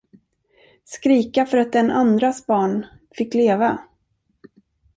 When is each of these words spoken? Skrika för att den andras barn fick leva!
Skrika 0.85 1.45
för 1.45 1.57
att 1.57 1.73
den 1.73 1.91
andras 1.91 2.45
barn 2.45 2.85
fick 3.17 3.33
leva! 3.33 3.81